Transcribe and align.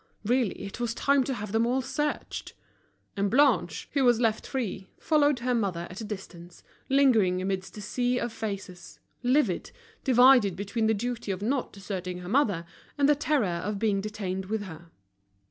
Really 0.25 0.59
it 0.63 0.79
was 0.79 0.95
time 0.95 1.23
to 1.25 1.33
have 1.35 1.51
them 1.51 1.67
all 1.67 1.83
searched! 1.83 2.53
And 3.15 3.29
Blanche, 3.29 3.87
who 3.91 4.03
was 4.03 4.19
left 4.19 4.47
free, 4.47 4.89
followed 4.97 5.37
her 5.41 5.53
mother 5.53 5.85
at 5.91 6.01
a 6.01 6.03
distance, 6.03 6.63
lingering 6.89 7.39
amidst 7.39 7.75
the 7.75 7.81
sea 7.81 8.17
of 8.17 8.33
faces, 8.33 8.99
livid, 9.21 9.69
divided 10.03 10.55
between 10.55 10.87
the 10.87 10.95
duty 10.95 11.29
of 11.29 11.43
not 11.43 11.71
deserting 11.71 12.17
her 12.21 12.29
mother 12.29 12.65
and 12.97 13.07
the 13.07 13.13
terror 13.13 13.61
of 13.63 13.77
being 13.77 14.01
detained 14.01 14.45
with 14.47 14.63
her. 14.63 14.89